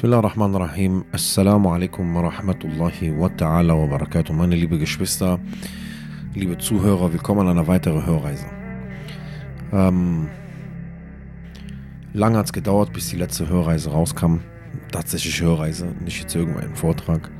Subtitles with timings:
[0.00, 1.04] Bismillah ar-Rahman ar-Rahim.
[1.12, 4.32] Assalamu alaikum wa rahmatullahi wa ta'ala wa barakatuh.
[4.32, 5.38] Meine liebe Geschwister,
[6.32, 8.46] liebe Zuhörer, willkommen an einer weiteren Hörreise.
[9.70, 10.30] Ähm,
[12.14, 14.36] lange hat es gedauert, bis die letzte Hörreise rauskam.
[14.90, 17.30] Tatsächlich Hörreise, nicht jetzt irgendein Vortrag,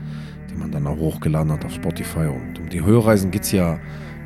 [0.51, 2.27] den man dann auch hochgeladen hat auf Spotify.
[2.27, 3.79] Und um die Hörreisen geht es ja,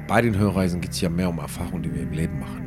[0.08, 2.63] bei den Hörreisen geht es ja mehr um Erfahrungen, die wir im Leben machen.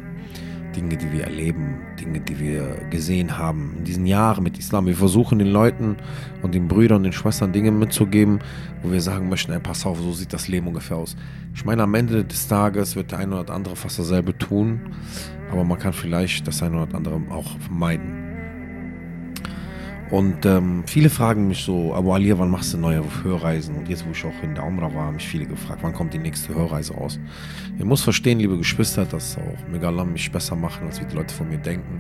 [0.78, 4.86] Dinge, die wir erleben, Dinge, die wir gesehen haben in diesen Jahren mit Islam.
[4.86, 5.98] Wir versuchen den Leuten
[6.44, 8.40] und den Brüdern und den Schwestern Dinge mitzugeben,
[8.84, 11.17] wo wir sagen möchten, ey, pass auf, so sieht das Leben ungefähr aus.
[11.55, 14.80] Ich meine, am Ende des Tages wird der eine oder andere fast dasselbe tun,
[15.52, 18.27] aber man kann vielleicht das eine oder andere auch vermeiden.
[20.09, 23.75] Und ähm, viele fragen mich so, Abu Alia, wann machst du neue Hörreisen?
[23.75, 26.13] Und jetzt, wo ich auch in der Umrah war, haben mich viele gefragt, wann kommt
[26.13, 27.20] die nächste Hörreise raus?
[27.77, 31.33] Ihr muss verstehen, liebe Geschwister, dass auch Megalam mich besser machen, als wie die Leute
[31.33, 31.99] von mir denken.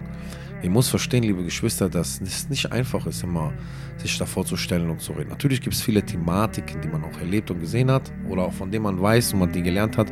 [0.63, 3.53] Ihr muss verstehen, liebe Geschwister, dass es nicht einfach ist, immer
[3.97, 5.29] sich da vorzustellen und zu reden.
[5.29, 8.71] Natürlich gibt es viele Thematiken, die man auch erlebt und gesehen hat oder auch von
[8.71, 10.11] denen man weiß und man die gelernt hat.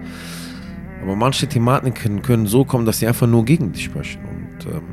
[1.01, 4.21] Aber manche Thematiken können so kommen, dass sie einfach nur gegen dich sprechen.
[4.25, 4.83] Und ähm,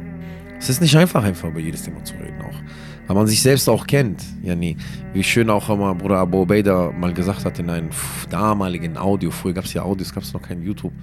[0.59, 2.63] es ist nicht einfach, einfach über jedes Thema zu reden auch
[3.13, 4.23] weil man sich selbst auch kennt.
[4.43, 4.75] Ja, nee.
[5.13, 7.91] Wie schön auch immer Bruder Abu Obeida mal gesagt hat in einem
[8.31, 10.95] damaligen Audio, früher gab es ja Audios, gab es noch kein YouTube,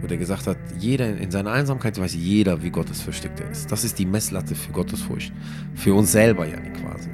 [0.00, 3.72] wo der gesagt hat, jeder in seiner Einsamkeit weiß jeder, wie gottesfürchtig er ist.
[3.72, 5.32] Das ist die Messlatte für Gottesfurcht.
[5.74, 7.10] Für uns selber, ja, nee, quasi.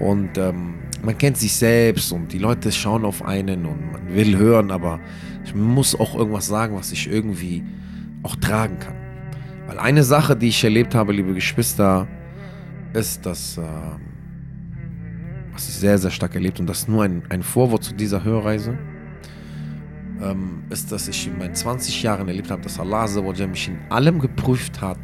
[0.00, 4.36] Und ähm, man kennt sich selbst und die Leute schauen auf einen und man will
[4.36, 5.00] hören, aber
[5.46, 7.64] ich muss auch irgendwas sagen, was ich irgendwie
[8.22, 8.96] auch tragen kann.
[9.66, 12.06] Weil eine Sache, die ich erlebt habe, liebe Geschwister,
[12.92, 13.62] ist, dass, äh,
[15.52, 18.24] was ich sehr, sehr stark erlebt und das ist nur ein, ein Vorwort zu dieser
[18.24, 18.78] Hörreise,
[20.22, 23.06] ähm, ist, dass ich in meinen 20 Jahren erlebt habe, dass Allah
[23.46, 24.98] mich in allem geprüft hat,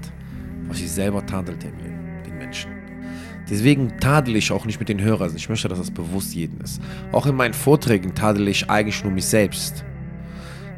[0.69, 2.70] was ich selber tadelte im Leben, den Menschen.
[3.48, 5.33] Deswegen tadel ich auch nicht mit den Hörern.
[5.37, 6.83] Ich möchte, dass das bewusst jeden ist.
[7.12, 9.84] Auch in meinen Vorträgen tadel ich eigentlich nur mich selbst.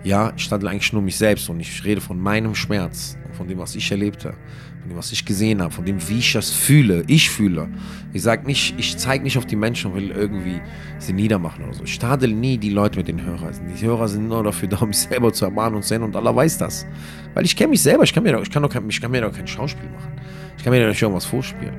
[0.05, 3.59] Ja, ich tadel eigentlich nur mich selbst und ich rede von meinem Schmerz von dem,
[3.59, 4.35] was ich erlebte
[4.81, 7.69] von dem, was ich gesehen habe, von dem, wie ich das fühle, ich fühle.
[8.13, 10.61] Ich sage nicht, ich zeige nicht auf die Menschen und will irgendwie
[10.99, 11.85] sie niedermachen oder so.
[11.85, 13.53] Ich tadel nie die Leute mit den Hörern.
[13.69, 16.17] Die Hörer sind nur dafür da, um mich selber zu ermahnen und zu sehen und
[16.17, 16.87] Allah weiß das.
[17.35, 20.13] Weil ich kenne mich selber, ich kann, mir, doch kein, kein Schauspiel machen.
[20.57, 21.75] Ich kann mir doch nicht irgendwas vorspielen.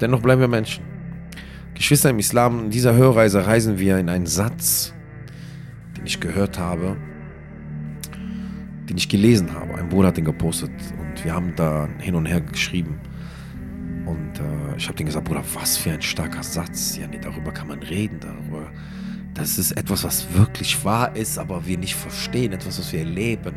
[0.00, 0.84] Dennoch bleiben wir Menschen.
[1.74, 4.94] Geschwister im Islam, in dieser Hörreise reisen wir in einen Satz,
[5.96, 6.96] den ich gehört habe,
[8.88, 9.74] den ich gelesen habe.
[9.74, 12.98] Ein Bruder hat den gepostet und wir haben da hin und her geschrieben.
[14.06, 16.96] Und äh, ich habe denen gesagt, Bruder, was für ein starker Satz.
[16.96, 18.20] Ja, nee, darüber kann man reden.
[18.20, 18.70] Darüber.
[19.34, 22.52] Das ist etwas, was wirklich wahr ist, aber wir nicht verstehen.
[22.52, 23.54] Etwas, was wir erleben.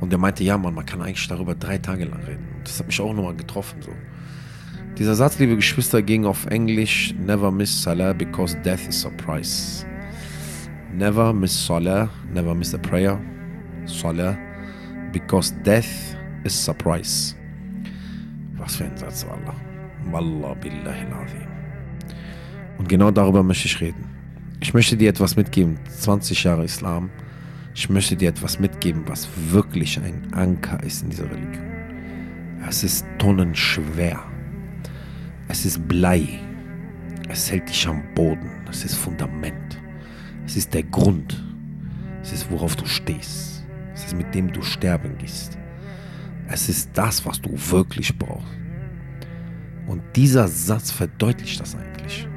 [0.00, 2.48] Und er meinte, ja, Mann, man kann eigentlich darüber drei Tage lang reden.
[2.56, 3.82] Und das hat mich auch nochmal getroffen.
[3.82, 3.92] So.
[4.98, 9.86] Dieser Satz, liebe Geschwister, ging auf Englisch: Never miss Salah because death is a price.
[10.92, 13.20] Never miss Salah, never miss a prayer.
[13.86, 14.36] Salah
[15.12, 17.34] because death is surprise.
[18.56, 19.56] Was für ein Satz, Wallah.
[20.10, 21.48] Wallah billahi azim.
[22.78, 24.04] Und genau darüber möchte ich reden.
[24.60, 25.78] Ich möchte dir etwas mitgeben.
[25.88, 27.10] 20 Jahre Islam.
[27.74, 31.66] Ich möchte dir etwas mitgeben, was wirklich ein Anker ist in dieser Religion.
[32.68, 34.20] Es ist tonnenschwer.
[35.48, 36.40] Es ist Blei.
[37.28, 38.50] Es hält dich am Boden.
[38.70, 39.80] Es ist Fundament.
[40.46, 41.42] Es ist der Grund.
[42.22, 43.51] Es ist, worauf du stehst.
[43.94, 45.58] Es ist mit dem du sterben gehst.
[46.48, 48.58] Es ist das, was du wirklich brauchst.
[49.86, 52.28] Und dieser Satz verdeutlicht das eigentlich.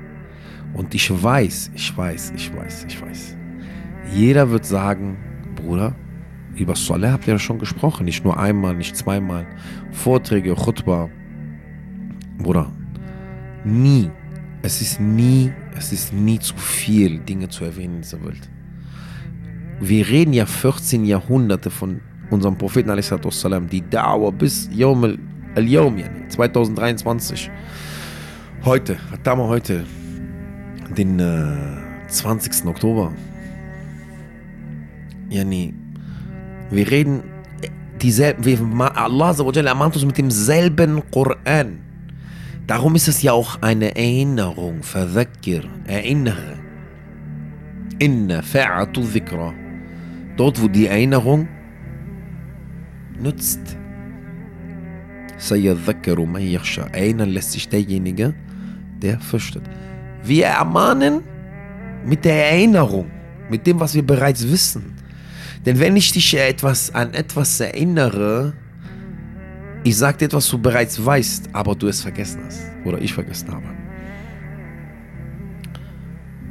[0.74, 3.38] Und ich weiß, ich weiß, ich weiß, ich weiß.
[4.14, 5.18] Jeder wird sagen,
[5.56, 5.96] Bruder,
[6.56, 8.06] über Saleh habt ihr ja schon gesprochen.
[8.06, 9.46] Nicht nur einmal, nicht zweimal.
[9.92, 11.10] Vorträge, Khutbah.
[12.38, 12.72] Bruder,
[13.64, 14.12] nie,
[14.62, 18.50] es ist nie, es ist nie zu viel, Dinge zu erwähnen in dieser Welt
[19.80, 22.90] wir reden ja 14 Jahrhunderte von unserem Propheten
[23.30, 25.18] salam, die Dauer bis Yom al
[26.30, 27.52] 2023.
[28.64, 29.85] Heute, haben heute,
[30.97, 32.66] den äh, 20.
[32.66, 33.14] Oktober.
[35.29, 35.73] Yani,
[36.72, 37.23] wir reden
[37.61, 37.70] äh,
[38.02, 39.35] dieselben, wir, Allah
[39.67, 41.79] ermahnt uns mit demselben Koran.
[42.67, 46.55] Darum ist es ja auch eine Erinnerung, Verwekir, erinnere.
[48.00, 49.53] Inna fa'atu dhikra.
[50.37, 51.47] Dort, wo die Erinnerung
[53.20, 53.78] nützt.
[56.91, 58.34] Erinnern lässt sich derjenige,
[59.02, 59.64] der fürchtet.
[60.23, 61.22] Wir ermahnen
[62.05, 63.11] mit der Erinnerung,
[63.49, 64.96] mit dem, was wir bereits wissen.
[65.66, 68.53] Denn wenn ich dich etwas, an etwas erinnere,
[69.88, 72.59] Ich sage dir etwas, du bereits weißt, aber du es vergessen hast.
[72.85, 73.75] Oder ich vergessen habe.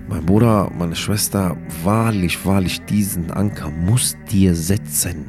[0.07, 5.25] Mein Bruder, meine Schwester, wahrlich, wahrlich, diesen Anker muss dir setzen.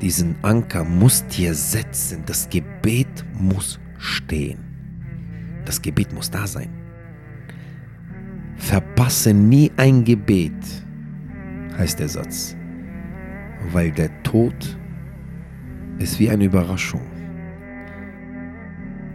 [0.00, 2.22] Diesen Anker muss dir setzen.
[2.26, 4.58] Das Gebet muss stehen.
[5.64, 6.70] Das Gebet muss da sein.
[8.56, 10.52] Verpasse nie ein Gebet,
[11.78, 12.56] heißt der Satz,
[13.72, 14.76] weil der Tod
[15.98, 17.02] ist wie eine Überraschung.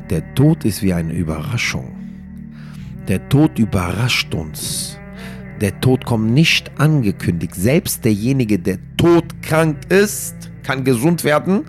[0.10, 1.95] Der Tod ist wie eine Überraschung.
[3.08, 5.00] Der Tod überrascht uns.
[5.62, 7.54] Der Tod kommt nicht angekündigt.
[7.54, 11.66] Selbst derjenige, der todkrank ist, kann gesund werden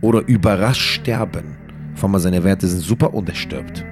[0.00, 1.56] oder überrascht sterben.
[1.94, 3.84] Vor allem seine Werte sind super und er stirbt.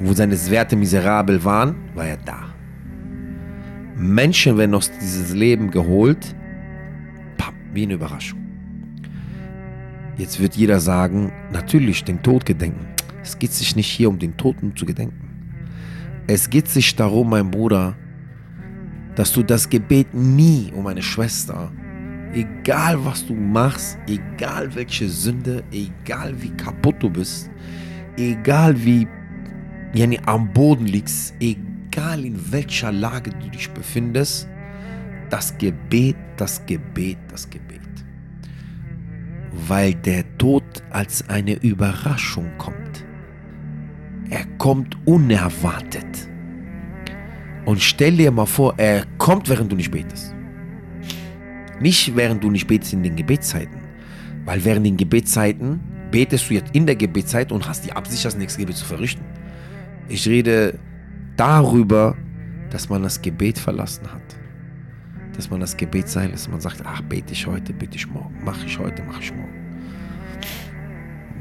[0.00, 2.52] Und wo seine Werte miserabel waren, war er da.
[3.96, 6.34] Menschen werden aus dieses Leben geholt,
[7.36, 8.40] pam, wie eine Überraschung.
[10.16, 12.86] Jetzt wird jeder sagen, natürlich den Tod gedenken.
[13.22, 15.21] Es geht sich nicht hier um den Toten zu gedenken.
[16.26, 17.96] Es geht sich darum, mein Bruder,
[19.16, 21.72] dass du das Gebet nie um eine Schwester,
[22.32, 27.50] egal was du machst, egal welche Sünde, egal wie kaputt du bist,
[28.16, 29.08] egal wie
[29.94, 34.48] yani, am Boden liegst, egal in welcher Lage du dich befindest,
[35.28, 37.80] das Gebet, das Gebet, das Gebet.
[39.66, 43.04] Weil der Tod als eine Überraschung kommt.
[44.32, 46.06] Er kommt unerwartet.
[47.66, 50.34] Und stell dir mal vor, er kommt, während du nicht betest.
[51.80, 53.76] Nicht während du nicht betest in den Gebetszeiten.
[54.46, 55.80] Weil während den Gebetszeiten
[56.10, 59.22] betest du jetzt in der Gebetszeit und hast die Absicht, das nächste Gebet zu verrichten.
[60.08, 60.78] Ich rede
[61.36, 62.16] darüber,
[62.70, 64.22] dass man das Gebet verlassen hat.
[65.36, 66.50] Dass man das Gebet sein lässt.
[66.50, 68.42] Man sagt, ach, bete ich heute, bete ich morgen.
[68.42, 69.52] Mache ich heute, mache ich morgen.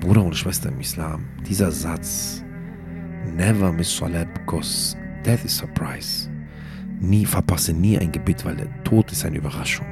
[0.02, 2.41] Bruder und Schwester im Islam, dieser Satz,
[3.26, 6.30] never miss salat because death is surprise.
[7.00, 9.88] Nie verpasse nie ein Gebet, weil der Tod ist eine Überraschung.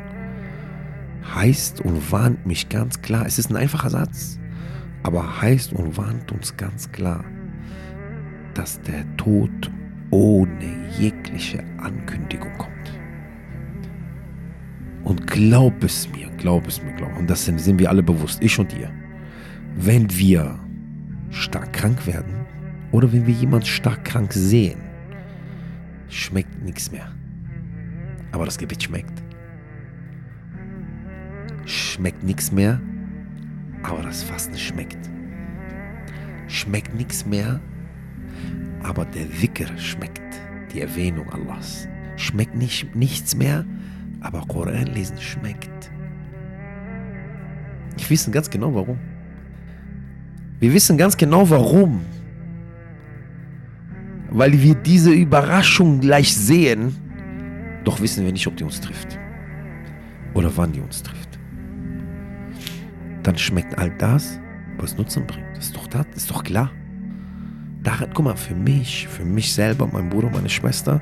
[1.36, 4.40] Heißt und warnt mich ganz klar, es ist ein einfacher Satz,
[5.04, 7.24] aber heißt und warnt uns ganz klar,
[8.54, 9.72] dass der Tod
[10.12, 12.74] ohne jegliche Ankündigung kommt.
[15.04, 17.16] Und glaub es mir, glaub es mir, glaub.
[17.18, 18.92] Und das sind, sind wir alle bewusst, ich und ihr.
[19.76, 20.60] Wenn wir
[21.32, 22.34] stark krank werden
[22.92, 24.80] oder wenn wir jemanden stark krank sehen,
[26.10, 27.12] schmeckt nichts mehr.
[28.32, 29.24] Aber das Gebet schmeckt.
[31.66, 32.80] Schmeckt nichts mehr,
[33.84, 34.98] aber das Fasten schmeckt.
[36.48, 37.60] Schmeckt nichts mehr,
[38.84, 40.22] aber der Wickel schmeckt.
[40.74, 41.88] Die Erwähnung Allahs.
[42.16, 43.66] Schmeckt nicht, nichts mehr,
[44.22, 45.92] aber Koran lesen schmeckt.
[47.98, 48.98] Ich wissen ganz genau warum.
[50.60, 52.02] Wir wissen ganz genau warum.
[54.32, 56.96] Weil wir diese Überraschung gleich sehen,
[57.84, 59.18] doch wissen wir nicht, ob die uns trifft.
[60.34, 61.40] Oder wann die uns trifft.
[63.24, 64.40] Dann schmeckt all das,
[64.78, 65.46] was Nutzen bringt.
[65.56, 66.72] Das ist doch, das ist doch klar.
[67.84, 71.02] Daran, guck mal, für mich, für mich selber, mein Bruder, meine Schwester,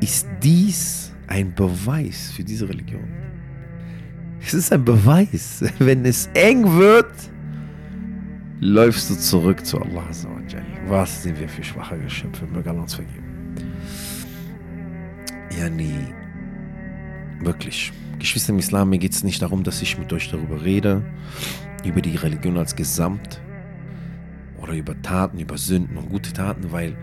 [0.00, 3.04] ist dies ein Beweis für diese Religion.
[4.44, 5.64] Es ist ein Beweis.
[5.78, 7.12] Wenn es eng wird,
[8.62, 10.06] läufst du zurück zu Allah.
[10.86, 12.46] Was sind wir für schwache Geschöpfe?
[12.46, 13.56] Möge Allah uns vergeben.
[15.58, 15.98] Ja, nee.
[17.40, 17.92] Wirklich.
[18.20, 21.02] Geschwister im Islam, mir geht es nicht darum, dass ich mit euch darüber rede,
[21.84, 23.40] über die Religion als Gesamt,
[24.62, 26.96] oder über Taten, über Sünden und gute Taten, weil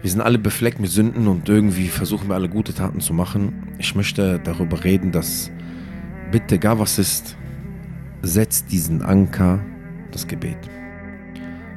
[0.00, 3.64] wir sind alle befleckt mit Sünden und irgendwie versuchen wir alle gute Taten zu machen.
[3.78, 5.50] Ich möchte darüber reden, dass
[6.30, 7.36] bitte, egal was ist,
[8.22, 9.58] setzt diesen Anker,
[10.12, 10.58] das Gebet.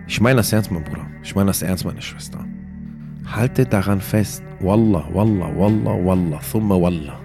[0.07, 1.05] Ich meine das ernst, mein Bruder.
[1.23, 2.45] Ich meine das ernst, meine Schwester.
[3.25, 4.43] Halte daran fest.
[4.59, 7.19] Wallah, Wallah, Wallah, Wallah, Thumma Wallah.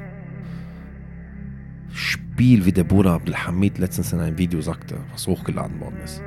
[1.92, 6.22] Spiel, wie der Bruder Abdelhamid letztens in einem Video sagte, was hochgeladen worden ist.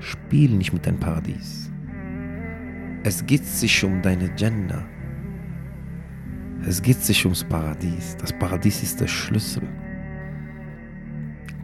[0.00, 1.70] Spiel nicht mit deinem Paradies.
[3.02, 4.84] Es geht sich um deine Jannah.
[6.66, 8.16] Es geht sich ums Paradies.
[8.18, 9.62] Das Paradies ist der Schlüssel.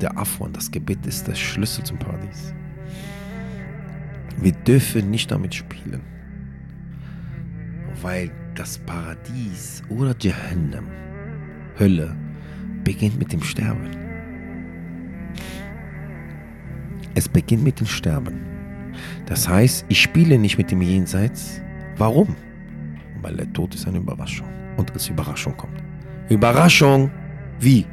[0.01, 2.55] Der Afwan, das Gebet ist der Schlüssel zum Paradies.
[4.41, 6.01] Wir dürfen nicht damit spielen.
[8.01, 10.87] Weil das Paradies oder Jahannam,
[11.79, 12.17] Hölle,
[12.83, 13.91] beginnt mit dem Sterben.
[17.15, 18.41] Es beginnt mit dem Sterben.
[19.27, 21.61] Das heißt, ich spiele nicht mit dem Jenseits.
[21.99, 22.35] Warum?
[23.21, 24.49] Weil der Tod ist eine Überraschung.
[24.79, 25.83] Und als Überraschung kommt.
[26.31, 27.11] Überraschung!
[27.59, 27.85] Wie?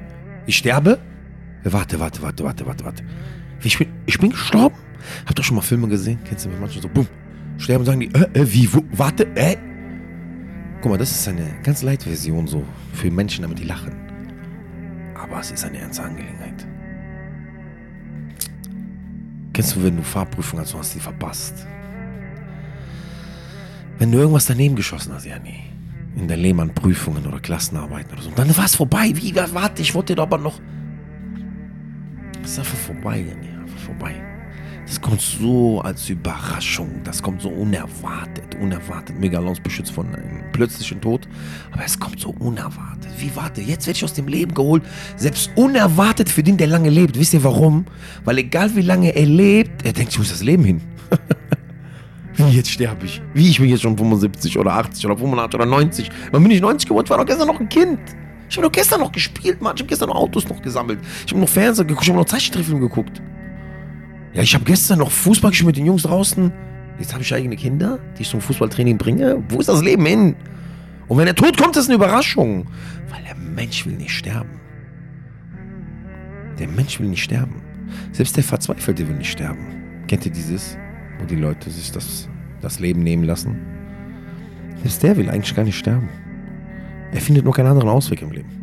[0.46, 1.00] Ich sterbe?
[1.74, 3.03] Warte, warte, warte, warte, warte, warte.
[3.63, 4.75] Ich bin, ich bin gestorben?
[5.25, 6.19] Habt ihr schon mal Filme gesehen?
[6.25, 7.07] Kennst du, manche so, bumm,
[7.57, 9.57] sterben und sagen die, äh, äh, wie, wo, warte, äh?
[10.81, 13.93] Guck mal, das ist eine ganz light Version so für Menschen, damit die lachen.
[15.15, 16.65] Aber es ist eine ernste Angelegenheit.
[19.53, 21.65] Kennst du, wenn du Fahrprüfung hast, du hast die verpasst?
[23.97, 25.63] Wenn du irgendwas daneben geschossen hast, ja, nee.
[26.15, 28.31] In der Lehmann-Prüfungen oder Klassenarbeiten oder so.
[28.36, 29.12] Dann war es vorbei.
[29.15, 30.59] Wie, warte, ich wollte doch aber noch.
[32.48, 34.16] Das ist einfach vorbei, nee, einfach vorbei.
[34.86, 37.01] Das kommt so als Überraschung.
[37.04, 38.56] Das kommt so unerwartet.
[38.62, 39.20] Unerwartet.
[39.20, 41.27] Megalons beschützt von einem plötzlichen Tod.
[41.74, 43.10] Aber es kommt so unerwartet.
[43.18, 44.82] Wie warte, jetzt werde ich aus dem Leben geholt.
[45.18, 47.20] Selbst unerwartet für den, der lange lebt.
[47.20, 47.84] Wisst ihr warum?
[48.24, 50.80] Weil egal wie lange er lebt, er denkt, ich muss das Leben hin.
[52.38, 53.22] wie jetzt sterbe ich?
[53.34, 56.10] Wie ich bin jetzt schon 75 oder 80 oder 85 oder 90.
[56.32, 57.04] Wann bin ich 90 geworden?
[57.08, 58.00] Ich war doch gestern noch ein Kind.
[58.50, 59.75] Ich habe doch gestern noch gespielt, Mann.
[59.75, 61.00] Ich habe gestern noch Autos noch gesammelt.
[61.25, 62.04] Ich habe noch Fernseher geguckt.
[62.04, 63.22] Ich habe noch Zeichentrickfilme geguckt.
[64.34, 66.51] Ja, ich habe gestern noch Fußball gespielt mit den Jungs draußen.
[67.00, 69.44] Jetzt habe ich eigene Kinder, die ich zum Fußballtraining bringe.
[69.50, 70.36] Wo ist das Leben hin?
[71.08, 72.68] Und wenn der Tod kommt, ist eine Überraschung.
[73.10, 74.60] Weil der Mensch will nicht sterben.
[76.60, 77.62] Der Mensch will nicht sterben.
[78.12, 80.04] Selbst der Verzweifelte will nicht sterben.
[80.08, 80.77] Kennt ihr dieses?
[81.20, 82.27] Wo die Leute sich das,
[82.62, 83.58] das Leben nehmen lassen?
[84.82, 86.10] Selbst der will eigentlich gar nicht sterben.
[87.12, 88.58] Er findet nur keinen anderen Ausweg im Leben.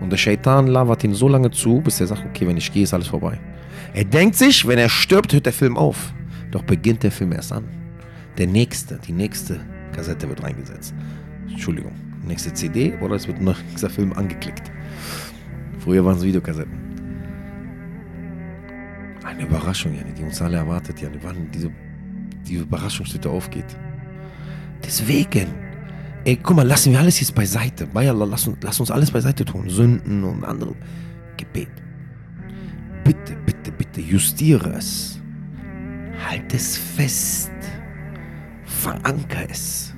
[0.00, 2.82] Und der Shaitan labert ihn so lange zu, bis er sagt, okay, wenn ich gehe,
[2.82, 3.38] ist alles vorbei.
[3.92, 6.12] Er denkt sich, wenn er stirbt, hört der Film auf.
[6.50, 7.64] Doch beginnt der Film erst an.
[8.38, 9.60] Der nächste, die nächste
[9.92, 10.94] Kassette wird reingesetzt.
[11.48, 11.92] Entschuldigung,
[12.26, 14.70] nächste CD oder es wird noch dieser Film angeklickt.
[15.80, 16.78] Früher waren es Videokassetten.
[19.24, 21.70] Eine Überraschung, Janni, die uns alle erwartet, Janni, wann diese,
[22.46, 23.76] diese Überraschungstüte aufgeht.
[24.84, 25.48] Deswegen,
[26.24, 27.86] ey, guck mal, lassen wir alles jetzt beiseite.
[27.86, 29.68] Bei Allah, lass uns, lass uns alles beiseite tun.
[29.68, 30.74] Sünden und andere.
[31.36, 31.68] Gebet.
[33.04, 35.20] Bitte, bitte, bitte, justiere es.
[36.28, 37.50] Halt es fest.
[38.64, 39.94] Veranker es.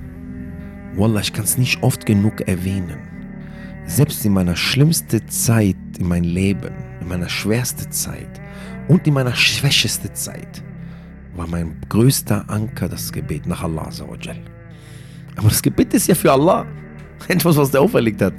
[0.95, 2.99] Wallah, ich kann es nicht oft genug erwähnen.
[3.85, 8.41] Selbst in meiner schlimmsten Zeit in meinem Leben, in meiner schwersten Zeit
[8.87, 10.63] und in meiner schwächesten Zeit,
[11.35, 13.89] war mein größter Anker das Gebet nach Allah.
[15.35, 16.65] Aber das Gebet ist ja für Allah.
[17.27, 18.33] Etwas, was der auferlegt hat.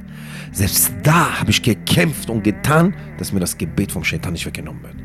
[0.51, 4.81] Selbst da habe ich gekämpft und getan, dass mir das Gebet vom Shaitan nicht weggenommen
[4.83, 4.95] wird.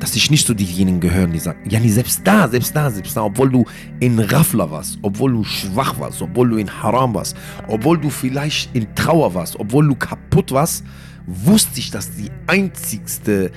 [0.00, 3.24] Dass ich nicht zu diejenigen gehören, die sagen, ja, selbst da, selbst da, selbst da,
[3.24, 3.64] obwohl du
[4.00, 7.36] in Raffler warst, obwohl du schwach warst, obwohl du in Haram warst,
[7.68, 10.84] obwohl du vielleicht in Trauer warst, obwohl du kaputt warst,
[11.26, 13.50] wusste ich, dass die einzigste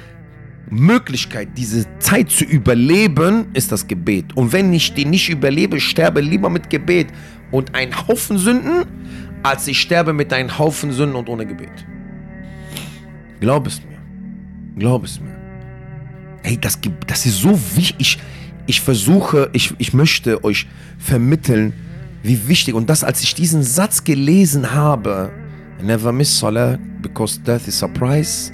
[0.70, 4.36] Möglichkeit, diese Zeit zu überleben, ist das Gebet.
[4.36, 7.08] Und wenn ich die nicht überlebe, sterbe lieber mit Gebet
[7.52, 8.86] und ein Haufen Sünden,
[9.44, 11.86] als ich sterbe mit einem Haufen Sünden und ohne Gebet.
[13.40, 13.98] Glaub es mir.
[14.78, 15.36] Glaub es mir.
[16.44, 17.96] Hey, das, das ist so wichtig.
[18.00, 18.20] Ich,
[18.66, 21.74] ich versuche, ich, ich möchte euch vermitteln,
[22.24, 22.74] wie wichtig.
[22.74, 25.32] Und das, als ich diesen Satz gelesen habe,
[25.82, 28.52] Never miss Salah because death is a price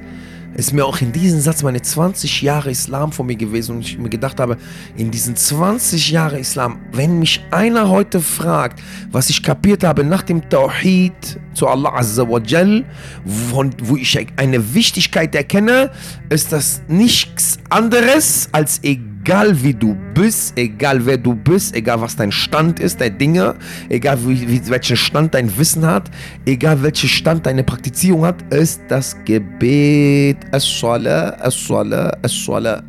[0.56, 3.98] ist mir auch in diesem Satz meine 20 Jahre Islam vor mir gewesen und ich
[3.98, 4.58] mir gedacht habe,
[4.96, 8.82] in diesen 20 Jahren Islam, wenn mich einer heute fragt,
[9.12, 12.86] was ich kapiert habe nach dem Tawhid zu Allah Azza wa Jal,
[13.24, 15.92] wo ich eine Wichtigkeit erkenne,
[16.30, 22.02] ist das nichts anderes als egal egal wie du bist, egal wer du bist, egal
[22.02, 23.56] was dein Stand ist, der Dinge,
[23.88, 26.12] egal wie, wie, welchen Stand dein Wissen hat,
[26.46, 30.38] egal welchen Stand deine Praktizierung hat, ist das Gebet.
[30.52, 32.84] As-Salah, As-Salah, As-Salah.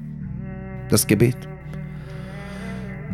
[0.89, 1.37] Das Gebet.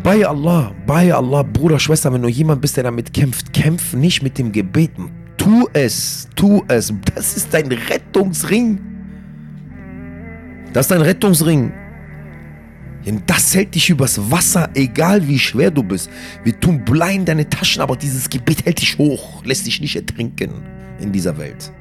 [0.03, 4.23] Bei Allah, bei Allah, Bruder, Schwester, wenn du jemand bist, der damit kämpft, kämpf nicht
[4.23, 4.93] mit dem Gebet.
[5.37, 6.91] Tu es, tu es.
[7.15, 8.81] Das ist dein Rettungsring.
[10.73, 11.71] Das ist dein Rettungsring.
[13.07, 16.11] Denn das hält dich übers Wasser, egal wie schwer du bist.
[16.45, 20.51] Wir tun bleien deine Taschen, aber dieses Gebet hält dich hoch, lässt dich nicht ertrinken
[21.01, 21.73] in dieser Welt.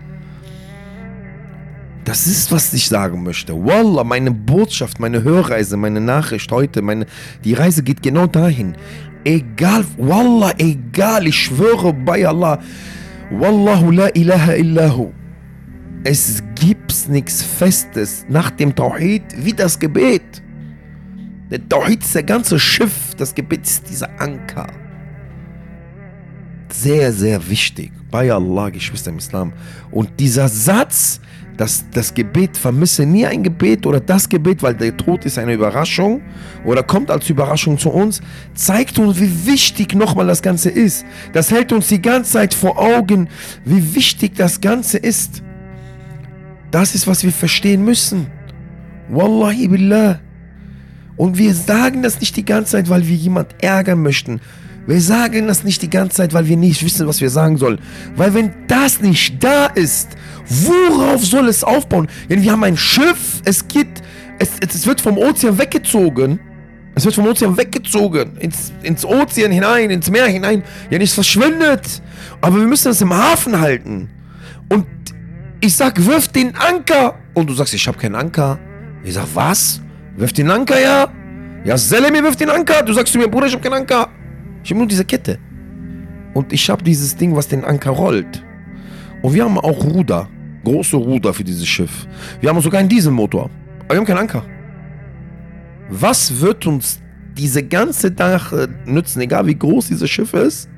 [2.06, 3.54] Das ist, was ich sagen möchte.
[3.54, 7.06] Wallah, meine Botschaft, meine Hörreise, meine Nachricht heute, meine,
[7.44, 8.76] die Reise geht genau dahin.
[9.26, 12.60] Egal, Wallah, egal, ich schwöre bei Allah.
[13.30, 15.12] Wallahu la ilaha illahu.
[16.04, 20.42] Es gibt nichts Festes nach dem Tawhid wie das Gebet.
[21.50, 24.68] Der ist der ganze Schiff, das Gebet ist dieser Anker.
[26.72, 27.92] Sehr, sehr wichtig.
[28.12, 29.54] Bei Allah, Geschwister im Islam.
[29.90, 31.20] Und dieser Satz,
[31.58, 35.54] dass das Gebet vermisse nie ein Gebet oder das Gebet, weil der Tod ist eine
[35.54, 36.22] Überraschung
[36.64, 38.22] oder kommt als Überraschung zu uns,
[38.54, 41.04] zeigt uns, wie wichtig nochmal das Ganze ist.
[41.34, 43.28] Das hält uns die ganze Zeit vor Augen,
[43.66, 45.44] wie wichtig das Ganze ist.
[46.72, 48.28] Das ist, was wir verstehen müssen.
[49.10, 50.20] Wallahi billah.
[51.20, 54.40] Und wir sagen das nicht die ganze Zeit, weil wir jemand ärgern möchten.
[54.88, 57.80] Wir sagen das nicht die ganze Zeit, weil wir nicht wissen, was wir sagen sollen.
[58.16, 60.08] Weil wenn das nicht da ist,
[60.48, 62.08] worauf soll es aufbauen?
[62.30, 64.02] Denn wir haben ein Schiff, es geht,
[64.40, 66.40] es, es wird vom Ozean weggezogen.
[66.96, 70.64] Es wird vom Ozean weggezogen, ins, ins Ozean hinein, ins Meer hinein.
[70.90, 72.02] Ja, nicht verschwindet.
[72.40, 74.10] Aber wir müssen das im Hafen halten.
[74.70, 74.86] Und
[75.60, 77.16] ich sag, wirf den Anker.
[77.34, 78.58] Und du sagst, ich habe keinen Anker.
[79.04, 79.82] Ich sag, was?
[80.18, 81.10] Wirf den Anker, ja?
[81.64, 82.84] Ja, Selemi wirf den Anker.
[82.84, 84.10] Du sagst zu mir, Bruder, ich habe keinen Anker.
[84.64, 85.38] Ich habe nur diese Kette.
[86.34, 88.44] Und ich habe dieses Ding, was den Anker rollt.
[89.22, 90.30] Und wir haben auch Ruder.
[90.64, 92.08] Große Ruder für dieses Schiff.
[92.42, 93.50] Wir haben sogar einen Dieselmotor.
[93.82, 94.44] Aber wir haben keinen Anker.
[95.90, 97.00] Was wird uns
[97.36, 98.54] diese ganze Dach
[98.86, 100.70] nützen, egal wie groß dieses Schiff ist,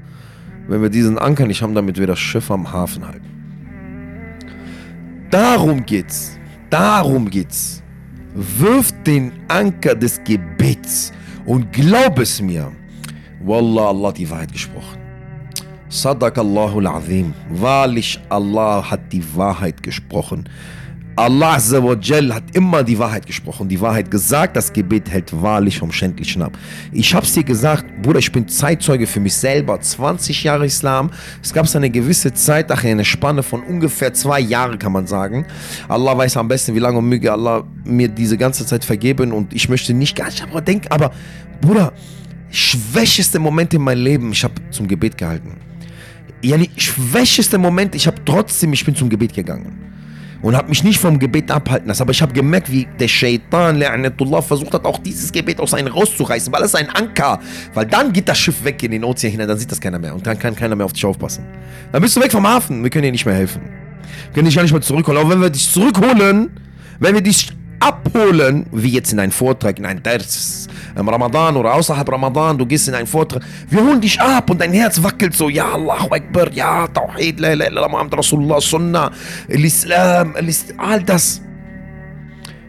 [0.67, 3.25] wenn wir diesen Anker nicht haben, damit wir das Schiff am Hafen halten?
[5.29, 6.37] Darum geht's.
[6.69, 7.81] Darum geht's.
[8.33, 11.11] Wirf den Anker des Gebets
[11.45, 12.71] und glaub es mir.
[13.43, 14.99] Wallah, Allah hat die Wahrheit gesprochen.
[15.89, 17.33] Sadaq Allahul Azim.
[17.49, 20.47] Wahrlich, Allah hat die Wahrheit gesprochen.
[21.15, 24.55] Allah Azzawajal hat immer die Wahrheit gesprochen, die Wahrheit gesagt.
[24.55, 26.57] Das Gebet hält wahrlich vom Schändlichen ab.
[26.93, 29.79] Ich hab's dir gesagt, Bruder, ich bin Zeitzeuge für mich selber.
[29.79, 31.11] 20 Jahre Islam.
[31.43, 35.45] Es gab eine gewisse Zeit, ach, eine Spanne von ungefähr zwei Jahren, kann man sagen.
[35.89, 39.33] Allah weiß am besten, wie lange und möge Allah mir diese ganze Zeit vergeben.
[39.33, 41.11] Und ich möchte nicht gar nicht, aber denk, aber
[41.59, 41.91] Bruder,
[42.51, 45.57] schwächeste Moment in meinem Leben, ich habe zum Gebet gehalten.
[46.41, 49.91] Ja, schwächeste Moment, ich habe trotzdem, ich bin zum Gebet gegangen
[50.41, 52.01] und habe mich nicht vom Gebet abhalten lassen.
[52.01, 55.93] Aber ich habe gemerkt, wie der Shaitan, La'anatullah, versucht hat, auch dieses Gebet aus einem
[55.93, 57.39] rauszureißen, weil es ein Anker,
[57.73, 60.13] weil dann geht das Schiff weg in den Ozean hinein, dann sieht das keiner mehr
[60.13, 61.45] und dann kann keiner mehr auf dich aufpassen.
[61.91, 63.61] Dann bist du weg vom Hafen, wir können dir nicht mehr helfen.
[64.25, 65.19] Wir können dich gar nicht mehr zurückholen.
[65.19, 66.51] Aber wenn wir dich zurückholen,
[66.99, 70.60] wenn wir dich abholen, wie jetzt in einem Vortrag, in einem Ders,
[70.95, 74.73] Ramadan oder außerhalb Ramadan, du gehst in einen Vortrag, wir holen dich ab und dein
[74.73, 79.11] Herz wackelt so, ja, Allahu Akbar, ja, Tawhid, la ilaha illallah, Muhammad Rasulullah, Sunnah,
[79.47, 80.35] Islam,
[80.77, 81.41] all das.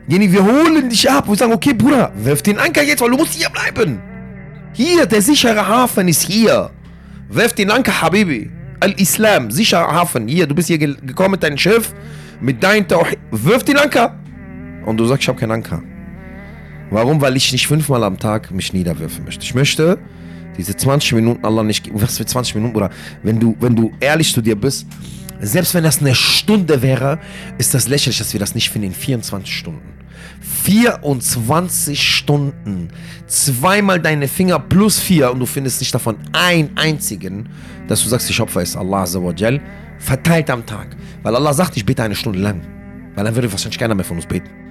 [0.08, 3.16] Jenny, wir holen dich ab und sagen, okay, Bruder, wirf den Anker jetzt, weil du
[3.16, 4.00] musst hier bleiben.
[4.72, 6.70] Hier, der sichere Hafen ist hier.
[7.28, 8.50] Wirf den Anker, Habibi.
[8.80, 10.26] Al-Islam, sicherer Hafen.
[10.26, 11.94] Hier, du bist hier gekommen mit deinem Schiff,
[12.40, 13.18] mit deinem Tawhid.
[13.30, 14.18] Wirf den Anker.
[14.84, 15.82] Und du sagst, ich habe keinen Anker.
[16.92, 17.22] Warum?
[17.22, 19.42] Weil ich nicht fünfmal am Tag mich niederwerfen möchte.
[19.42, 19.98] Ich möchte
[20.58, 22.02] diese 20 Minuten Allah nicht geben.
[22.02, 22.90] Was für 20 Minuten, Bruder?
[23.22, 24.86] Wenn du, wenn du ehrlich zu dir bist,
[25.40, 27.18] selbst wenn das eine Stunde wäre,
[27.56, 29.94] ist das lächerlich, dass wir das nicht finden in 24 Stunden.
[30.64, 32.88] 24 Stunden.
[33.26, 37.48] Zweimal deine Finger plus vier und du findest nicht davon einen einzigen,
[37.88, 39.62] dass du sagst, ich opfer es Allah Azzawajal,
[39.98, 40.94] verteilt am Tag.
[41.22, 42.60] Weil Allah sagt, ich bete eine Stunde lang.
[43.14, 44.61] Weil dann würde wahrscheinlich keiner mehr von uns beten.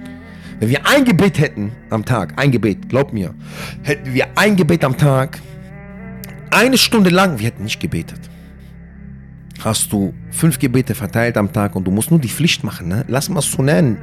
[0.62, 3.34] Wenn wir ein Gebet hätten am Tag, ein Gebet, glaub mir,
[3.82, 5.40] hätten wir ein Gebet am Tag,
[6.52, 8.20] eine Stunde lang, wir hätten nicht gebetet.
[9.64, 13.04] Hast du fünf Gebete verteilt am Tag und du musst nur die Pflicht machen, ne?
[13.08, 13.98] Lass mal nennen.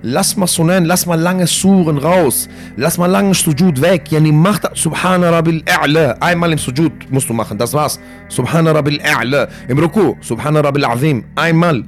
[0.00, 2.48] Lass mal nennen, lass mal lange Suren raus.
[2.76, 4.10] Lass mal lange Sujud weg.
[4.10, 6.12] Yani mach das Subhana Rabbil A'la.
[6.18, 8.00] Einmal im Sujud musst du machen, das war's.
[8.30, 9.48] Subhana Rabbil A'la.
[9.68, 11.24] Im Ruku, Subhana Rabbil Azim.
[11.34, 11.84] Einmal.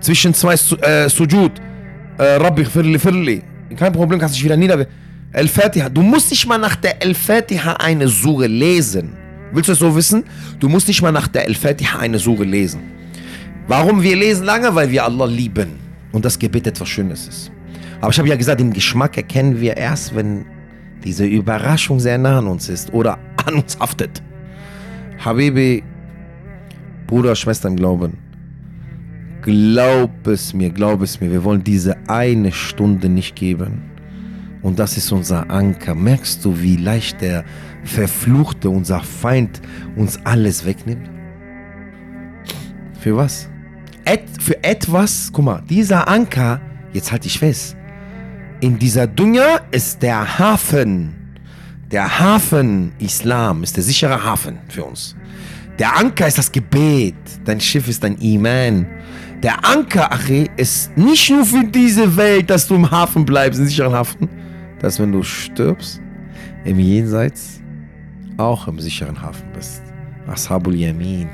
[0.00, 1.52] Zwischen zwei äh, Sujud.
[2.20, 3.42] Äh, Rabbi, firli, firli.
[3.76, 4.86] Kein Problem, kannst dich wieder nieder.
[5.32, 5.88] El-Fatiha.
[5.88, 9.16] Du musst nicht mal nach der El-Fatiha eine Sure lesen.
[9.52, 10.24] Willst du es so wissen?
[10.58, 12.82] Du musst nicht mal nach der El-Fatiha eine Sure lesen.
[13.68, 14.74] Warum wir lesen lange?
[14.74, 15.78] Weil wir Allah lieben.
[16.12, 17.50] Und das Gebet etwas Schönes ist.
[18.02, 20.44] Aber ich habe ja gesagt, den Geschmack erkennen wir erst, wenn
[21.02, 24.20] diese Überraschung sehr nah an uns ist oder an uns haftet.
[25.24, 25.82] Habibi,
[27.06, 28.18] Bruder, Schwester im Glauben.
[29.42, 33.90] Glaub es mir, glaub es mir, wir wollen diese eine Stunde nicht geben.
[34.62, 35.94] Und das ist unser Anker.
[35.94, 37.44] Merkst du, wie leicht der
[37.84, 39.62] Verfluchte, unser Feind,
[39.96, 41.08] uns alles wegnimmt?
[43.00, 43.48] Für was?
[44.04, 46.60] Et, für etwas, guck mal, dieser Anker,
[46.92, 47.76] jetzt halte ich fest,
[48.60, 51.14] in dieser Dunja ist der Hafen.
[51.90, 55.16] Der Hafen Islam ist der sichere Hafen für uns.
[55.78, 57.14] Der Anker ist das Gebet.
[57.46, 58.86] Dein Schiff ist dein Iman.
[59.42, 63.66] Der Anker, Achi, ist nicht nur für diese Welt, dass du im Hafen bleibst, im
[63.66, 64.28] sicheren Hafen,
[64.80, 66.00] dass wenn du stirbst,
[66.64, 67.62] im Jenseits
[68.36, 69.82] auch im sicheren Hafen bist.
[70.26, 71.28] Ashabul Yamin.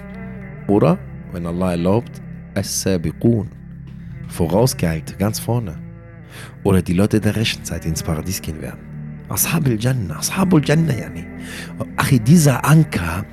[0.68, 0.98] Oder,
[1.32, 2.12] wenn Allah erlaubt,
[2.54, 3.48] As-Sabiqun.
[4.28, 5.76] Vorausgeeilt, ganz vorne.
[6.62, 8.80] Oder die Leute der rechten Seite ins Paradies gehen werden.
[9.28, 11.24] Ashabul Jannah, Ashabul Jannah, yani.
[11.96, 13.24] Achi, dieser Anker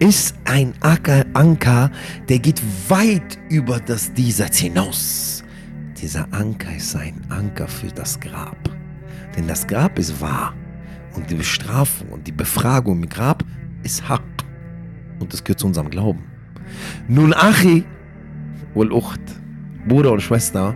[0.00, 1.90] ist ein Anker,
[2.28, 5.44] der geht weit über das Diesseits hinaus.
[6.00, 8.56] Dieser Anker ist ein Anker für das Grab.
[9.36, 10.54] Denn das Grab ist wahr.
[11.14, 13.44] Und die Bestrafung und die Befragung im Grab
[13.82, 14.22] ist Haq.
[15.18, 16.24] Und das gehört zu unserem Glauben.
[17.06, 17.84] Nun, Achi,
[18.74, 19.20] wal Ucht,
[19.86, 20.74] Bruder und Schwester,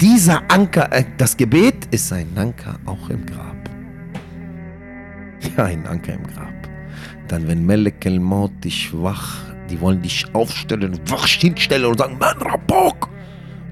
[0.00, 3.56] dieser Anker, äh, das Gebet ist ein Anker auch im Grab.
[5.56, 6.47] Ja, ein Anker im Grab.
[7.28, 9.36] Dann, wenn Melek el Maut dich wach,
[9.68, 13.10] die wollen dich aufstellen, wach hinstellen und sagen, Mann, Rabok!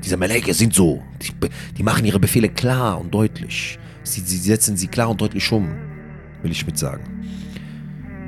[0.05, 1.03] Diese Meleke sind so.
[1.23, 1.33] Die,
[1.77, 3.79] die, machen ihre Befehle klar und deutlich.
[4.03, 5.69] Sie, sie setzen sie klar und deutlich um,
[6.43, 7.03] will ich mit sagen.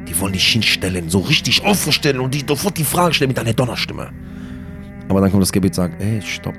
[0.08, 3.52] Die wollen dich hinstellen, so richtig aufstellen und dich sofort die Frage stellen mit einer
[3.52, 4.10] Donnerstimme.
[5.08, 6.58] Aber dann kommt das Gebet und sagt, ey, stopp.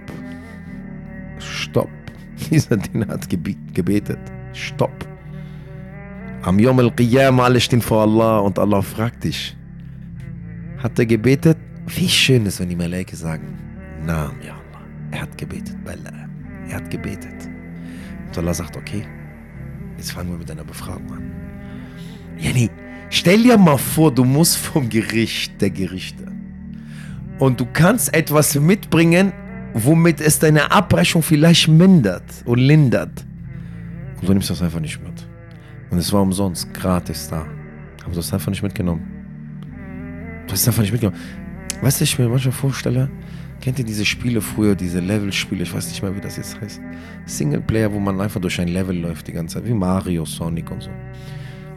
[1.40, 1.90] Stopp.
[2.52, 4.20] Dieser Diener hat gebetet.
[4.54, 5.09] Stopp.
[6.50, 9.56] Am Yom al-Qiyamah, alle stehen vor Allah und Allah fragt dich.
[10.80, 11.58] Hat er gebetet?
[11.86, 13.56] Wie schön ist, wenn die Malaike sagen,
[14.04, 14.84] Naam, ja Allah.
[15.12, 16.12] Er hat gebetet, Bella.
[16.68, 17.48] Er hat gebetet.
[18.28, 19.04] Und Allah sagt, okay,
[19.98, 21.32] jetzt fangen wir mit einer Befragung an.
[22.40, 22.72] Yani,
[23.12, 26.26] stell dir mal vor, du musst vom Gericht der Gerichte.
[27.38, 29.34] Und du kannst etwas mitbringen,
[29.76, 33.24] womit es deine Abrechnung vielleicht mindert und lindert.
[34.20, 35.09] Und du nimmst das einfach nicht mit.
[35.90, 37.46] Und es war umsonst, gratis da.
[38.04, 39.02] Haben sie das einfach nicht mitgenommen.
[40.48, 41.20] Du hast einfach nicht mitgenommen.
[41.82, 43.10] Weißt du, ich mir manchmal vorstelle,
[43.62, 46.82] kennt ihr diese Spiele früher, diese Level-Spiele, ich weiß nicht mehr, wie das jetzt heißt.
[47.26, 50.84] Singleplayer, wo man einfach durch ein Level läuft die ganze Zeit, wie Mario, Sonic und
[50.84, 50.90] so.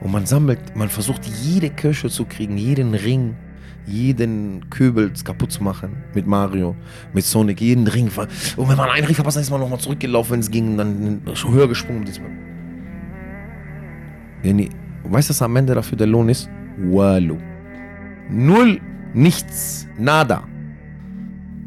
[0.00, 3.36] Und man sammelt, man versucht jede Kirsche zu kriegen, jeden Ring,
[3.86, 6.74] jeden Köbel kaputt zu machen mit Mario,
[7.12, 8.10] mit Sonic, jeden Ring.
[8.56, 11.22] Und wenn man einen Ring verpasst, dann ist man nochmal zurückgelaufen, wenn es ging, dann
[11.26, 12.04] höher gesprungen.
[14.42, 14.70] Yani,
[15.04, 16.48] weißt du, was am Ende dafür der Lohn ist?
[16.78, 17.38] Walu.
[18.30, 18.80] Null,
[19.14, 20.42] nichts, nada.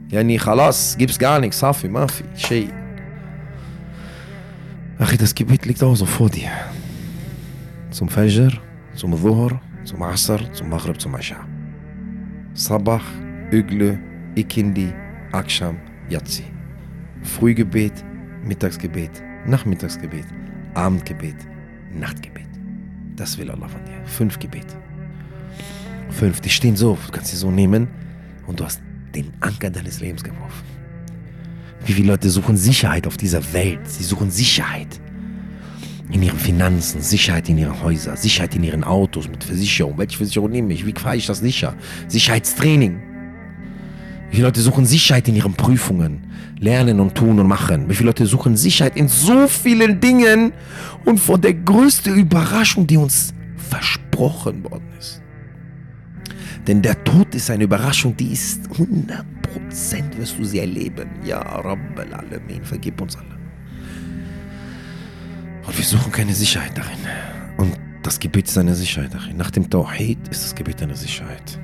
[0.09, 2.69] Yani, khalas, gibt's gar nichts, safi, mafi, shay.
[4.97, 6.49] Ach, das Gebet liegt auch so vor dir.
[7.91, 8.51] Zum Fajr,
[8.93, 11.37] zum Dhuhr, zum Asr, zum Maghrib, zum Asha.
[12.53, 13.03] Sabach,
[13.51, 13.99] Ügle,
[14.35, 14.93] Ikindi,
[15.31, 15.77] Aksham,
[16.09, 16.43] Yatsi.
[17.23, 18.03] Frühgebet,
[18.43, 20.25] Mittagsgebet, Nachmittagsgebet,
[20.75, 21.35] Abendgebet,
[21.93, 22.44] Nachtgebet.
[23.15, 24.05] Das will Allah von dir.
[24.05, 24.75] Fünf Gebete.
[26.09, 27.87] Fünf, die stehen so, du kannst sie so nehmen
[28.47, 28.81] und du hast
[29.13, 30.63] den Anker deines Lebens geworfen.
[31.85, 33.87] Wie viele Leute suchen Sicherheit auf dieser Welt?
[33.87, 34.99] Sie suchen Sicherheit
[36.11, 39.97] in ihren Finanzen, Sicherheit in ihren Häusern, Sicherheit in ihren Autos mit Versicherung.
[39.97, 40.85] Welche Versicherung nehme ich?
[40.85, 41.75] Wie fahre ich das sicher?
[42.07, 43.14] Sicherheitstraining.
[44.35, 46.27] Wie viele Leute suchen Sicherheit in ihren Prüfungen,
[46.59, 47.87] lernen und tun und machen?
[47.87, 50.51] Wie viele Leute suchen Sicherheit in so vielen Dingen
[51.05, 55.21] und vor der größten Überraschung, die uns versprochen worden ist?
[56.67, 59.23] Denn der Tod ist eine Überraschung, die ist 100%
[60.17, 61.11] wirst du sie erleben.
[61.23, 63.37] Ja, Rabbal Alamin, vergib uns alle.
[65.65, 66.99] Und wir suchen keine Sicherheit darin.
[67.55, 69.37] Und das Gebet ist eine Sicherheit darin.
[69.37, 71.57] Nach dem Tawhid ist das Gebet eine Sicherheit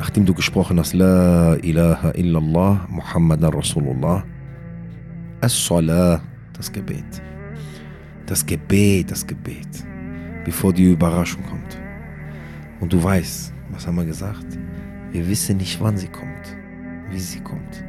[0.00, 4.24] nachdem du gesprochen hast, La ilaha illallah, Muhammadan Rasulullah,
[5.42, 6.22] As-Salah,
[6.54, 7.20] das Gebet.
[8.24, 9.84] Das Gebet, das Gebet,
[10.46, 11.78] bevor die Überraschung kommt.
[12.80, 14.58] Und du weißt, was haben wir gesagt?
[15.12, 16.46] Wir wissen nicht, wann sie kommt,
[17.10, 17.84] wie sie kommt.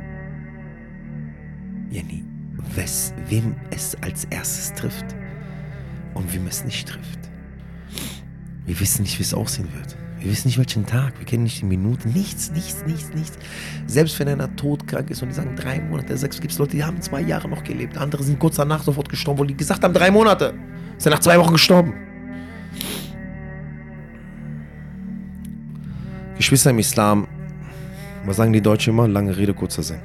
[1.92, 2.26] Jenny,
[2.76, 5.16] wes, wem es als erstes trifft
[6.14, 7.32] und wem es nicht trifft.
[8.66, 10.01] Wir wissen nicht, wie es aussehen wird.
[10.22, 13.40] Wir wissen nicht, welchen Tag, wir kennen nicht die Minute, nichts, nichts, nichts, nichts.
[13.88, 16.84] Selbst wenn einer todkrank ist und die sagen drei Monate, sechs, gibt es Leute, die
[16.84, 17.98] haben zwei Jahre noch gelebt.
[17.98, 20.54] Andere sind kurz danach sofort gestorben, wo die gesagt haben, drei Monate.
[20.96, 21.96] Ist er nach zwei Wochen gestorben.
[26.38, 27.28] Geschwister im Islam,
[28.24, 29.08] was sagen die Deutschen immer?
[29.08, 30.02] Lange Rede, kurzer Sinn.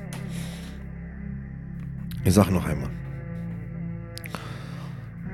[2.25, 2.89] Ich sage noch einmal.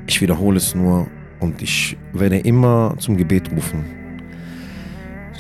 [0.09, 1.07] Ich wiederhole es nur
[1.39, 4.02] und ich werde immer zum Gebet rufen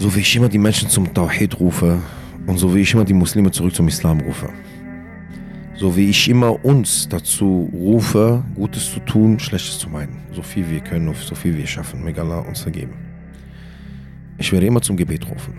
[0.02, 2.02] so wie ich immer die Menschen zum Tawhid rufe
[2.48, 4.48] und so wie ich immer die Muslime zurück zum Islam rufe.
[5.76, 10.18] So wie ich immer uns dazu rufe, Gutes zu tun, Schlechtes zu meinen.
[10.32, 12.02] So viel wir können, so viel wir schaffen.
[12.02, 12.94] Möge Allah uns vergeben.
[14.38, 15.54] Ich werde immer zum Gebet rufen.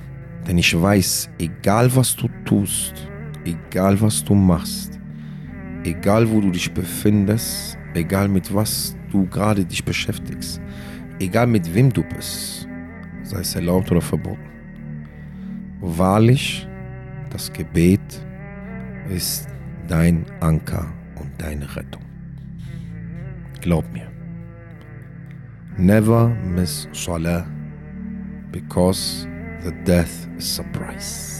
[0.45, 2.95] Denn ich weiß, egal was du tust,
[3.45, 4.99] egal was du machst,
[5.85, 10.59] egal wo du dich befindest, egal mit was du gerade dich beschäftigst,
[11.19, 12.67] egal mit wem du bist,
[13.33, 14.49] sei es erlaubt oder verboten.
[15.81, 16.67] Wahrlich,
[17.29, 18.01] das Gebet
[19.09, 19.47] ist
[19.87, 20.85] dein Anker
[21.19, 22.03] und deine Rettung.
[23.61, 24.07] Glaub mir.
[25.77, 27.45] Never miss Salah
[28.51, 29.27] because
[29.63, 31.33] the death is surprise.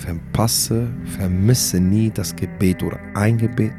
[0.00, 3.74] verpasse, vermisse nie das Gebet oder ein Gebet,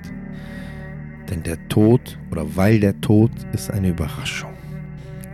[1.29, 4.50] denn der Tod oder weil der Tod ist eine Überraschung.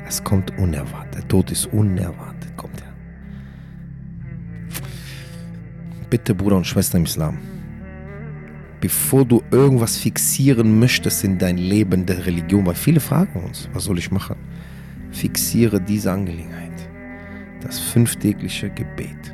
[0.08, 1.16] Es kommt unerwartet.
[1.16, 2.94] Der Tod ist unerwartet, kommt er.
[6.10, 7.38] Bitte, Bruder und Schwester im Islam,
[8.80, 13.84] bevor du irgendwas fixieren möchtest in dein Leben der Religion, weil viele fragen uns, was
[13.84, 14.38] soll ich machen?
[15.12, 16.72] Fixiere diese Angelegenheit.
[17.62, 19.34] Das fünftägliche Gebet.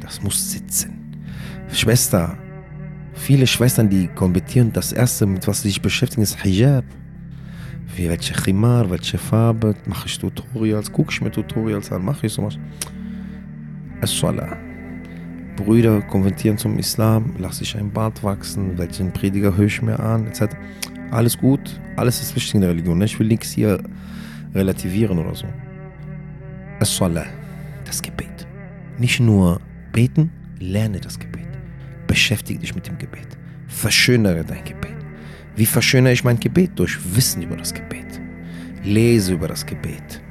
[0.00, 1.22] Das muss sitzen.
[1.70, 2.38] Schwester,
[3.12, 6.84] viele Schwestern, die konvertieren, das erste, mit was sie sich beschäftigen, ist Hijab.
[7.98, 12.32] Wie welche Chimar, welche Farbe, mache ich Tutorials, gucke ich mir Tutorials an, mache ich
[12.32, 12.56] sowas.
[14.00, 14.56] As-Salah.
[15.56, 20.28] Brüder konvertieren zum Islam, lasse ich ein Bart wachsen, welchen Prediger höre ich mir an,
[20.28, 20.54] etc.
[21.10, 22.98] Alles gut, alles ist wichtig in der Religion.
[22.98, 23.06] Ne?
[23.06, 23.82] Ich will nichts hier
[24.54, 25.46] relativieren oder so.
[26.78, 27.26] As-Salah,
[27.84, 28.46] das Gebet.
[28.96, 30.30] Nicht nur beten,
[30.60, 31.48] lerne das Gebet.
[32.06, 33.26] Beschäftige dich mit dem Gebet.
[33.66, 34.97] Verschönere dein Gebet.
[35.58, 36.70] Wie verschönere ich mein Gebet?
[36.76, 38.20] Durch Wissen über das Gebet.
[38.84, 40.22] Lese über das Gebet.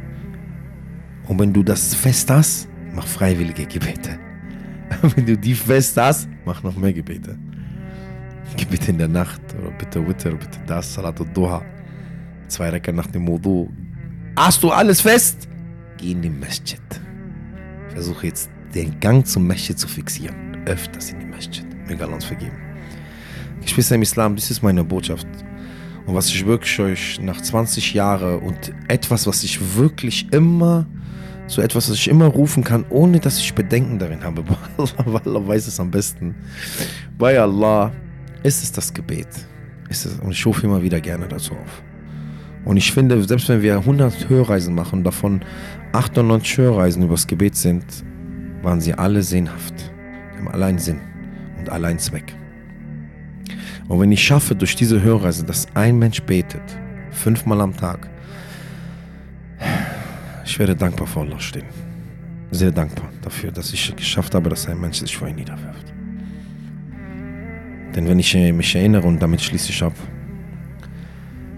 [1.28, 4.18] Und wenn du das fest hast, mach freiwillige Gebete.
[5.16, 7.38] Wenn du die fest hast, mach noch mehr Gebete.
[8.56, 11.62] Gebete in der Nacht oder bitte Witter, bitte das, Salat und Doha.
[12.48, 13.70] Zwei Recker nach dem Wudu.
[14.38, 15.50] Hast du alles fest?
[15.98, 16.80] Geh in die Masjid.
[17.90, 20.66] Versuche jetzt den Gang zum Masjid zu fixieren.
[20.66, 21.66] Öfters in die Masjid.
[21.86, 22.67] Möge Allah uns vergeben.
[23.68, 25.28] Geschwister im Islam, das ist meine Botschaft.
[26.06, 30.86] Und was ich wirklich euch nach 20 Jahren und etwas, was ich wirklich immer,
[31.48, 34.44] so etwas, was ich immer rufen kann, ohne dass ich Bedenken darin habe,
[35.06, 36.34] weil Allah weiß es am besten.
[37.18, 37.92] Bei Allah
[38.42, 39.28] ist es das Gebet.
[39.90, 41.84] Ist es, und ich rufe immer wieder gerne dazu auf.
[42.64, 45.42] Und ich finde, selbst wenn wir 100 Hörreisen machen, davon
[45.92, 47.86] 98 Hörreisen übers Gebet sind,
[48.62, 49.74] waren sie alle sinnhaft.
[50.34, 51.00] Die haben allein Sinn
[51.60, 52.34] und allein Zweck.
[53.88, 56.62] Und wenn ich schaffe, durch diese Hörreise, dass ein Mensch betet,
[57.12, 58.10] fünfmal am Tag,
[60.46, 61.66] ich werde dankbar vor Allah stehen.
[62.52, 65.94] Sehr dankbar dafür, dass ich geschafft habe, dass ein Mensch sich vor ihn niederwirft.
[67.96, 69.94] Denn wenn ich mich erinnere, und damit schließe ich ab,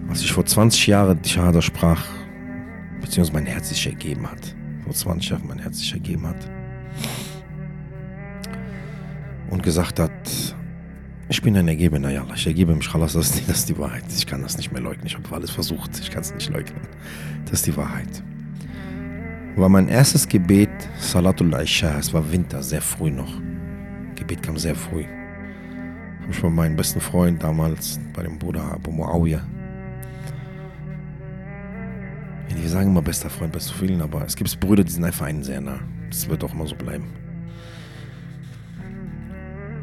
[0.08, 2.04] als ich vor 20 Jahren die Shahada sprach,
[3.00, 6.48] beziehungsweise mein Herz sich ergeben hat, vor 20 Jahren mein Herz sich ergeben hat,
[9.50, 10.10] und gesagt hat,
[11.30, 13.78] ich bin ein Ergebener, ja ich ergebe mich, Allah, das ist, die, das ist die
[13.78, 14.02] Wahrheit.
[14.14, 15.06] Ich kann das nicht mehr leugnen.
[15.06, 16.80] Ich habe alles versucht, ich kann es nicht leugnen.
[17.44, 18.22] Das ist die Wahrheit.
[19.54, 21.96] War mein erstes Gebet Salatul Aisha.
[21.98, 23.32] Es war Winter, sehr früh noch.
[24.16, 25.04] Gebet kam sehr früh.
[26.22, 29.42] Habe ich bei meinem besten Freund damals, bei dem Bruder Abu Muawiyah.
[32.48, 35.26] Wir sagen immer bester Freund bei so vielen, aber es gibt Brüder, die sind einfach
[35.26, 35.78] einen sehr nah.
[36.08, 37.19] Das wird auch immer so bleiben.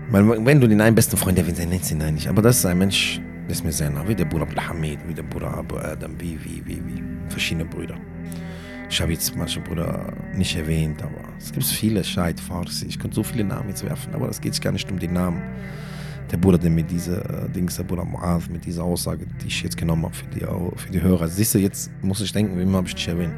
[0.09, 2.27] Wenn du den einen besten Freund erwähnst, dann nennst du ihn nicht.
[2.27, 4.07] Aber das ist ein Mensch, der ist mir sehr nah.
[4.07, 7.03] Wie der Bruder Abdul Hamid, wie der Bruder Abu Adam, wie, wie, wie, wie.
[7.27, 7.95] Verschiedene Brüder.
[8.89, 12.85] Ich habe jetzt manche Brüder nicht erwähnt, aber es gibt viele, Scheid, Farsi.
[12.85, 15.41] Ich könnte so viele Namen jetzt werfen, aber es geht gar nicht um die Namen.
[16.31, 19.61] Der Bruder, der mit dieser äh, Dings, der Bruder Mu'adh, mit dieser Aussage, die ich
[19.61, 21.27] jetzt genommen habe für die, für die Hörer.
[21.27, 23.33] Siehst du, jetzt muss ich denken, wem habe ich dich erwähnt?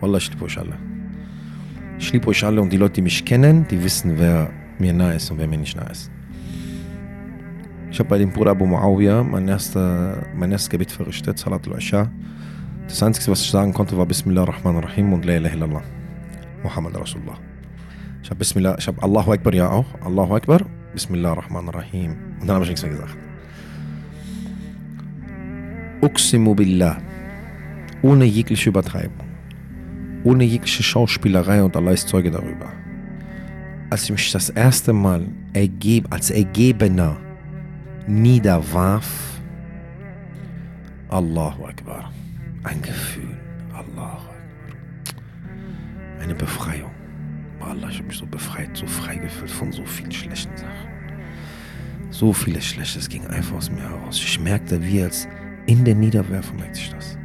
[0.00, 0.78] Wallah, ich liebe euch alle.
[1.98, 5.30] Ich liebe euch alle und die Leute, die mich kennen, die wissen, wer mir ist
[5.30, 6.10] und wer mir nicht ist.
[7.90, 12.10] Ich habe bei dem Bruder Abu Muawiyah mein, erster, mein erstes Gebet verrichtet, Salat al-Isha.
[12.88, 15.80] Das Einzige, was ich sagen konnte, war Bismillah ar-Rahman ar-Rahim und La ilaha.
[16.64, 17.38] Muhammad Rasulullah.
[18.22, 19.86] Ich habe Bismillah, ich habe Allahu Akbar ja auch.
[20.04, 22.16] Allahu Akbar, Bismillah ar-Rahman ar-Rahim.
[22.40, 23.16] Und dann habe ich nichts mehr gesagt.
[26.00, 26.96] Uksimu billah.
[28.02, 29.26] Ohne jegliche Übertreibung.
[30.24, 32.72] Ohne jegliche Schauspielerei und Allah ist Zeuge darüber.
[33.94, 37.16] Als ich mich das erste Mal ergeb, als Ergebener
[38.08, 39.38] niederwarf.
[41.10, 42.12] Allahu Akbar.
[42.64, 43.36] Ein Gefühl.
[43.72, 44.34] Allahu Akbar.
[46.20, 46.90] Eine Befreiung.
[47.60, 50.90] Allah, ich habe mich so befreit, so frei gefühlt von so vielen schlechten Sachen.
[52.10, 54.16] So viele schlechte, es ging einfach aus mir heraus.
[54.16, 55.28] Ich merkte, wie als
[55.66, 57.16] in der Niederwerfung merkte ich das.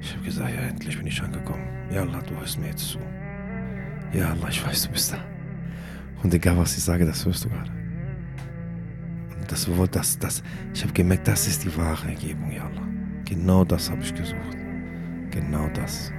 [0.00, 1.66] Ich habe gesagt, ja, endlich bin ich angekommen.
[1.90, 3.00] Ja, Allah, du hörst mir jetzt zu.
[4.12, 5.35] Ja, Allah, ich weiß, du bist da.
[6.26, 7.70] Und egal, was ich sage, das hörst du gerade.
[9.46, 10.42] Das, das, das,
[10.74, 12.82] ich habe gemerkt, das ist die wahre Ergebung, ja Allah.
[13.24, 14.56] Genau das habe ich gesucht.
[15.30, 16.10] Genau das.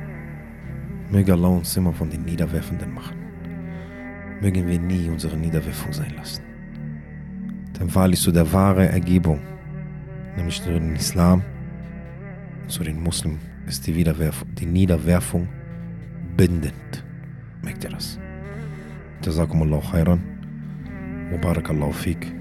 [1.12, 3.17] Möge Allah uns immer von den Niederwerfenden machen.
[4.39, 6.41] Mögen wir nie unsere Niederwerfung sein lassen.
[7.78, 9.41] Denn wahrlich zu der wahre Ergebung,
[10.38, 11.43] nämlich zu dem Islam,
[12.70, 15.50] zu den Muslimen, ist die, die Niederwerfung
[16.38, 17.04] bindend.
[17.62, 18.17] Merkt ihr das?
[19.21, 20.21] Jazakumullah khairan.
[21.32, 22.34] Mubarak Allah fik.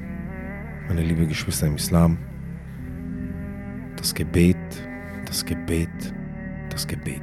[0.88, 2.18] Meine liebe Geschwister im Islam,
[3.96, 4.56] das Gebet,
[5.24, 5.88] das Gebet,
[6.70, 7.22] das Gebet.